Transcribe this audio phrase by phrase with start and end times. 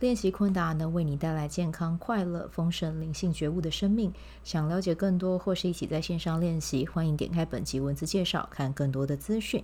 [0.00, 4.12] 练习昆达能为你带来健康、快乐、丰盛、灵性觉悟的生命。
[4.42, 9.62] 想了解更多或是一起在线上练习，欢迎点开本集文字介绍，看更多的资讯。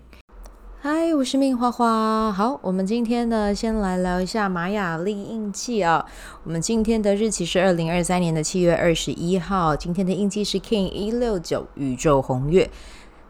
[0.79, 2.33] 嗨，我是命花花。
[2.33, 6.07] 好，我们今天呢，先来聊一下玛雅历印记啊。
[6.45, 12.71] 我们今天的日期是二零二三年的七月二十一号，今天的印记是 King 一六九宇宙红月。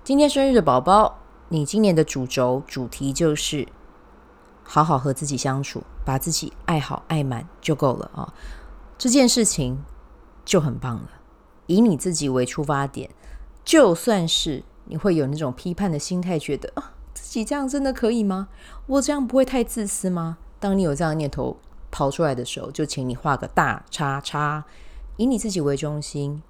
[0.05, 3.67] 今天生日的宝宝，你今年的主轴主题就是。
[4.73, 8.33] 好好和自己相处，把自己爱好爱满就够了啊！
[8.97, 9.83] 这件事情
[10.45, 11.11] 就很棒了。
[11.67, 13.11] 以你自己为出发点，
[13.65, 18.47] 就算是你会有那种批判的心态，觉得啊，自己这样真的可以吗？
[18.87, 20.39] 我这样不会太自私吗？
[20.61, 21.57] 当你有这样的念头
[21.91, 24.65] 跑出来的时候，就请你画个大叉叉，
[25.17, 26.45] 以你自己为中心，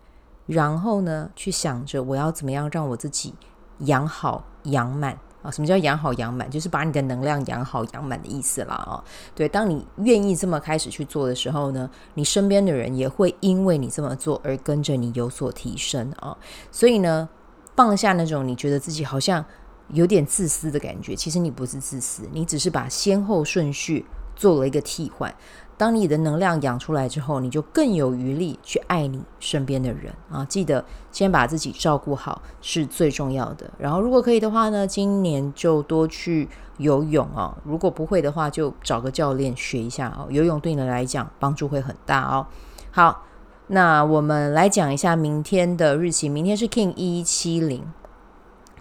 [0.44, 3.32] 然后呢，去想着我要怎么样让我自己
[3.78, 5.18] 养好养满。
[5.42, 6.50] 啊，什么叫养好养满？
[6.50, 8.74] 就是把你的能量养好养满的意思啦。
[8.74, 9.02] 啊，
[9.34, 16.36] 对，当你愿意这么开始去做的时候呢，你身边的人也会因为你这么做而跟着你有所提升啊。
[16.70, 17.28] 所以呢，
[17.74, 19.44] 放下那种你觉得自己好像
[19.88, 24.04] 有点自私的感觉，其实你不是自私，你只是把先后顺序
[24.36, 25.34] 做了一个替换。
[25.80, 30.44] 当你的能量养出来之后，你就更有余力去爱你身边的人啊！
[30.44, 33.64] 记得先把自己照顾好是最重要的。
[33.78, 37.56] 然后，如果可以的话呢，今年就多去游泳啊！
[37.64, 40.28] 如果不会的话，就找个教练学一下哦。
[40.28, 42.46] 游泳对你来讲帮助会很大哦。
[42.90, 43.24] 好，
[43.68, 47.82] 那我们来讲一下明天的日期，明天是 King 一七零。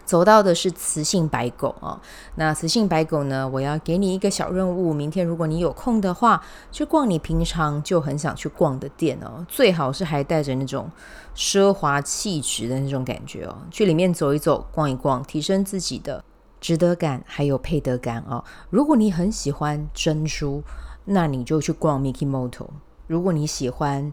[0.09, 2.01] 走到的是磁性白狗啊，
[2.33, 3.47] 那磁性白狗呢？
[3.47, 10.89] 我要给你一个小任务，明天如果你有空的话，去逛你平常就很想去逛的店哦，最好是还带着那种
[11.35, 16.23] 奢华气质的那种感觉哦，去里面走一走，逛一逛，提升自己的
[16.59, 18.43] 值得感还有配得感哦。
[18.71, 20.63] 如果你很喜欢珍珠，
[21.05, 22.65] 那你就去逛 Mikimoto；
[23.05, 24.11] 如果你喜欢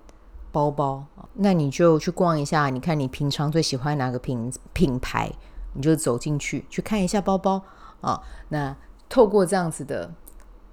[0.52, 5.32] 包包，那你就去逛一下，你看你平常最喜欢哪个品品牌？
[5.76, 7.62] 你就走进去，去看一下包包
[8.00, 8.20] 啊。
[8.48, 8.74] 那
[9.08, 10.10] 透过这样子的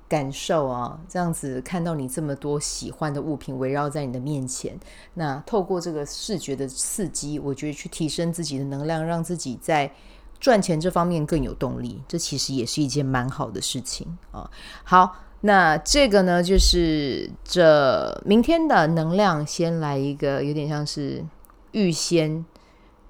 [0.08, 4.80] 感受啊，这样子看到你这么多喜欢的物品围绕在你的面前，
[5.16, 9.92] 那透过这个视觉的刺激，我觉得去提升自己的能量，让自己在
[10.40, 14.50] 赚钱这方面更有动力，这其实也是一件蛮好的事情啊。
[14.84, 21.26] 好，那这个呢，就是这明天的能量，先来一个有点像是
[21.72, 22.46] 预先。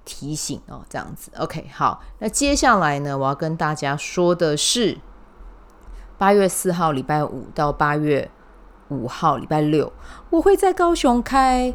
[0.06, 2.02] 提醒哦，这样子，OK，好。
[2.20, 4.98] 那接下来呢，我要跟大家说的是，
[6.18, 8.30] 八月四号礼拜五到八月
[8.90, 9.92] 五号礼拜六，
[10.30, 11.74] 我会在高雄开，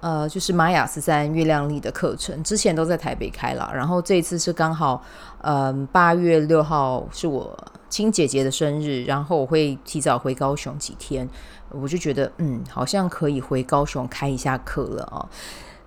[0.00, 2.42] 呃，就是玛雅十三月亮历的课程。
[2.42, 5.02] 之前都在台北开了，然后这一次是刚好，
[5.42, 7.56] 嗯、八月六号是我
[7.88, 11.28] 亲姐姐的生日，然后我会提早回高雄几天，
[11.70, 15.28] 我就觉得，嗯，好像可以回高雄开一下课了啊。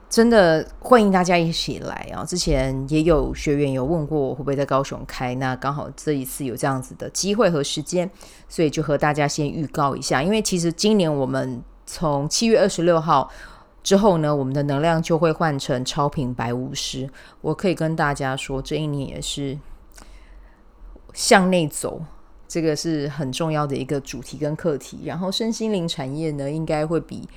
[0.09, 2.25] 真的欢迎大家一起来啊！
[2.25, 8.09] 之前也有学员有问过我会不会在高雄开，那刚好这一次有这样子的机会和时间，
[8.47, 10.23] 所以就和大家先预告一下。
[10.23, 13.29] 因为其实今年我们从七月二十六号
[13.83, 17.07] 之后呢，我们的能量就会换成超频白巫师。
[17.41, 19.59] 我可以跟大家说，这一年也是
[21.13, 22.01] 向内走，
[22.47, 25.01] 这个是很重要的一个主题跟课题。
[25.05, 27.29] 然后身心灵产业呢，应该会比。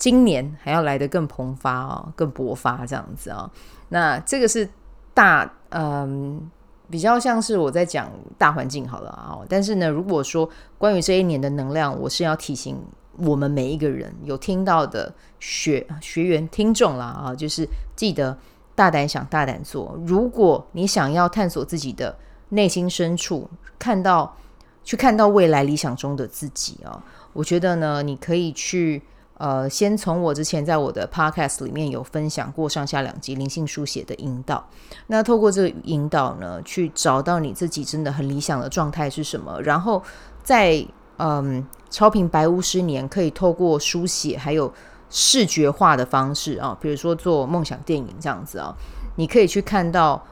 [0.00, 3.48] 今年还要来得更蓬发啊，更勃发这样子啊。
[3.90, 4.66] 那这个是
[5.12, 6.50] 大嗯，
[6.88, 9.38] 比较像是我在讲大环境好了啊。
[9.46, 10.48] 但是呢，如果说
[10.78, 12.82] 关于这一年的能量，我是要提醒
[13.18, 18.34] 我们每一个人有听到的学学员听众啦啊，就是记得
[18.74, 20.00] 大胆想，大胆做。
[20.06, 22.16] 如果你想要探索自己的
[22.48, 23.46] 内心深处，
[23.78, 24.34] 看到
[24.82, 27.04] 去看到未来理想中的自己啊，
[27.34, 29.02] 我觉得呢，你可以去。
[29.40, 34.62] 呃，先从我之前在我的 podcast 里面有分享过上下两集灵性书写的引导，
[35.06, 40.02] 那透过这个引导呢，去找到你自己真的很理想的状态是什么，然后
[40.44, 44.70] 在嗯超频白巫师年可以透过书写还有
[45.08, 48.76] 视觉化的方式啊，比如说做梦想电影这样子啊，
[49.16, 50.22] 你可以去看到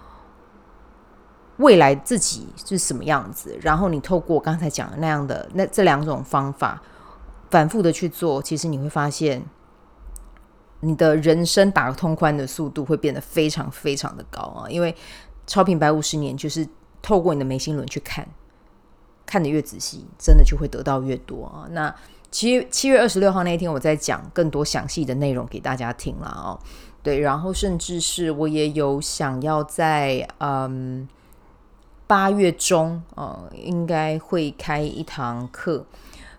[1.56, 6.82] 未来自己是什么样子，然后你透过刚才讲的那样的那这两种方法。
[7.50, 9.42] 反复的去做，其实你会发现，
[10.80, 14.68] 你的人生打通关的速度会变得非常非常的高啊！
[14.68, 14.94] 因为
[15.46, 16.68] 超频白五十年就是
[17.00, 18.28] 透过你的眉心轮去看，
[19.24, 21.66] 看得越仔细，真的就会得到越多啊！
[21.70, 21.94] 那
[22.30, 26.60] 七七月二十六号那一天，我在讲更多详细的内容给大家听了哦。
[27.02, 31.08] 对，然后甚至是我也有想要在嗯
[32.06, 35.86] 八月中，呃，应该会开一堂课。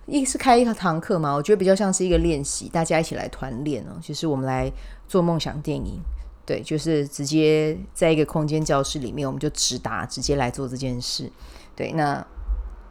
[0.10, 3.98] 一是开一堂课嘛，我觉得比较像是一个练习，大家一起来团练哦。
[4.02, 4.72] 就是我们来
[5.08, 6.00] 做梦想电影，
[6.46, 11.32] 对，就是直接在一个空间教室里面，我们就直达，直接来做这件事。
[11.76, 12.26] 对，那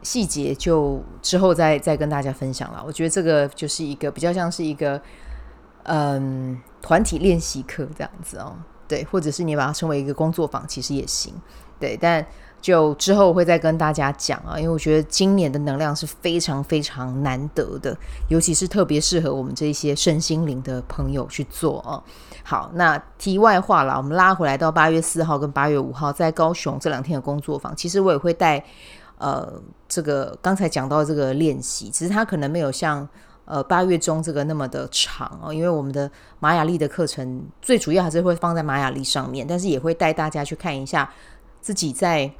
[0.01, 2.83] 细节就之后再再跟大家分享了。
[2.87, 5.01] 我觉得这个就是一个比较像是一个
[5.83, 8.55] 嗯团体练习课这样子哦。
[8.89, 11.33] 对，或者是你把它称为一个工作坊，其实也行。
[11.79, 12.25] 对，但。
[12.61, 17.97] 就之后会再跟大家讲啊，因为我觉得今年的能量是非常非常难得的，
[18.27, 22.03] 尤其是特别适合我们这些身心灵的朋友去做啊。
[22.43, 28.61] 好，那题外话啦，我们拉回来到八月四号跟八月五号在高雄这两天的工作坊，其实我也会带
[29.17, 29.49] 呃
[29.87, 33.07] 这个刚才讲到这个练习，只是它可能没有像
[33.49, 36.09] 呃八月中这个那么的长哦，因为我们的
[36.39, 41.11] 玛雅历的课程最主要还是会放在玛雅历上面，但是也会带大家去看一下
[41.59, 42.31] 自己在。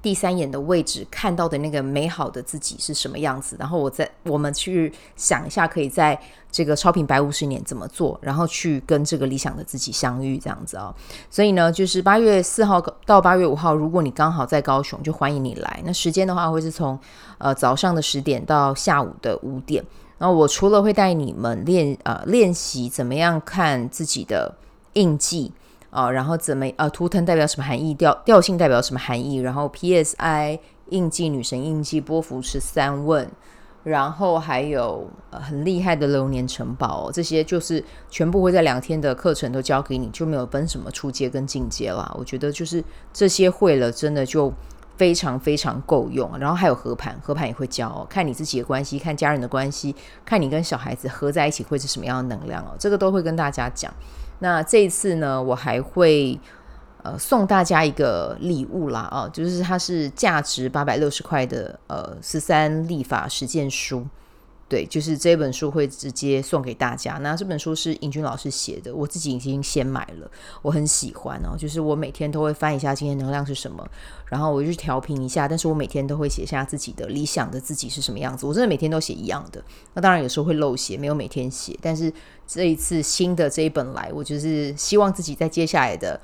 [0.00, 3.56] 第三眼的位置看到的那个美好的自己是什么样子？
[3.58, 6.18] 然后我再我们去想一下，可以在
[6.52, 10.94] 这个超频白五十年怎么做，然后去跟这个理想的自己相遇，这样子啊、
[11.28, 15.82] 所以呢，就是八月四号到八月五号，如果你刚好在高雄，就欢迎你来。
[15.84, 16.96] 那时间的话，会是从
[17.38, 19.84] 呃早上的十点到下午的五点。
[20.18, 24.54] 然后我除了会带你们练呃练习怎么样看自己的
[24.92, 25.52] 印记。
[25.90, 27.94] 啊、然后怎么呃，图腾代表什么含义？
[27.94, 29.36] 调调性代表什么含义？
[29.36, 30.58] 然后 PSI
[30.90, 33.26] 印记、女神印记、波幅是三问，
[33.84, 42.14] 然后还有、呃、很厉害的流年城堡、哦，这些就是全部会在两天的课程都教给你，就没有分什么初阶跟进阶了。
[42.18, 44.52] 我觉得就是这些会了，真的就
[44.98, 46.30] 非常非常够用。
[46.38, 49.94] 然后还有合盘，合盘也会教、哦，看你自己的关系，看家人的关系，
[50.26, 53.90] 看你跟小孩子合在一起会是什么样的能量哦，这个都会跟大家讲。
[54.40, 56.38] 那这一次呢，我还会
[57.02, 64.06] 呃送大家一个礼物啦啊，就是它是价值八百六十块的呃十三立法实践书，
[64.68, 67.14] 对，就是这本书会直接送给大家。
[67.22, 70.30] 那这本书是尹军老师写的，我自己已经先买了，
[70.62, 73.86] 我很喜欢哦，就是我每天都会翻一下今天能量是什么，
[74.26, 79.64] 然后我就去调频一下，但是我每天都会写下自己的理想的自己是什么样子，我真的每天都写一样的。
[79.94, 82.12] 那当然有时候会漏写，没有每天写，但是。
[82.50, 86.18] 这一次新的这一本来，我就是希望自己在接下来的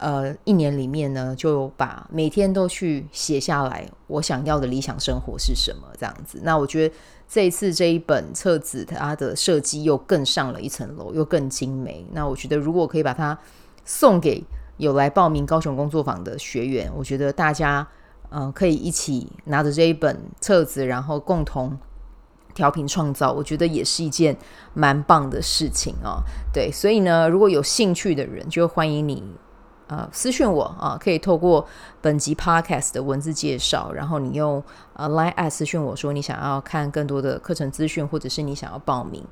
[0.00, 6.40] 呃一年里面呢，就把每天都去写下来，我想要的理想生活是什么这样子。
[6.42, 6.94] 那我觉得
[7.28, 12.04] 这一次这一本册子它的设计又更上了一层楼，又更精美。
[12.12, 13.38] 那我觉得如果可以把它
[13.84, 14.44] 送给
[14.78, 17.86] 有来报名高雄工作坊的学员，我觉得大家
[18.30, 21.78] 嗯、可以一起拿着这一本册子，然后共同。
[22.52, 24.36] 调频创造，我觉得也是一件
[24.74, 26.20] 蛮棒的事情啊。
[26.52, 29.22] 对，所以呢，如果有兴趣的人，就欢迎你
[29.90, 31.66] 呃私讯我啊，可以透过
[32.00, 34.62] 本集 podcast 的文字介绍，然后你用
[34.94, 39.22] 呃 line@ 私讯我说你想要看更多的课程资讯，或者是你想要报名，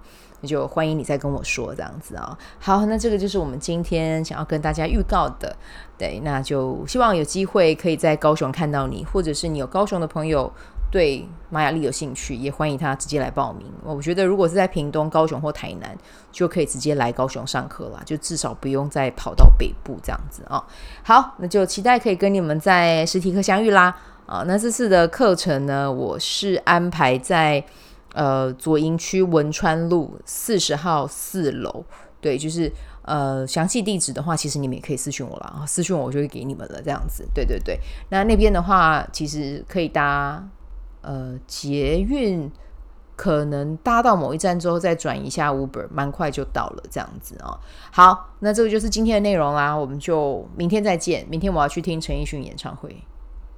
[0.40, 2.36] 那就欢迎你再跟我说这样子啊。
[2.58, 5.56] 好，那这个就是我们今天想要跟大家预告的。
[5.96, 10.52] 对，那就希望有机会可以在高雄看到你，或者是你有高雄的朋友。
[10.90, 13.66] 对玛雅历有兴趣，也欢迎他直接来报名。
[13.82, 15.96] 我觉得如果是在屏东、高雄或台南，
[16.32, 20.64] 就可以直接来高雄上课了，就至少不用再跑到北部这样子啊、
[21.02, 23.94] 好，那就期待可以跟你们在实体课相遇啦。
[24.26, 27.64] 啊，那这次的课程呢，我是安排在
[28.12, 31.84] 呃左营区文川路四十号四楼。
[32.20, 32.70] 对，就是
[33.02, 37.26] 呃详细地址的话，其实你们也可以私讯我了啊，私讯我我就会给你们了这样子。
[37.32, 37.78] 对对对，
[38.10, 40.46] 那那边的话，其实可以搭。
[41.08, 42.52] 呃，捷运
[43.16, 47.58] 可能搭到某一站之后再转一下 Uber，蛮快就到了，这样子哦。
[47.90, 51.26] 好，那这个就是今天的内容啦，我们就明天再见。
[51.30, 52.94] 明天我要去听陈奕迅演唱会，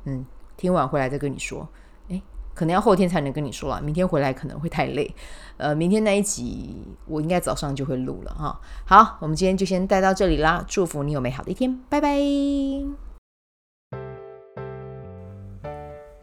[0.04, 0.24] 嗯，
[0.56, 1.68] 听完回来再跟你说。
[2.06, 2.22] 诶，
[2.54, 5.12] 可能要后天才能跟你说了，明天回来可能会太累。
[5.56, 8.60] 呃，明天那一集我应该早上就会录了哈。
[8.86, 13.09] 好，我们今天就先带到这里啦，祝福你有美好的一天，拜拜。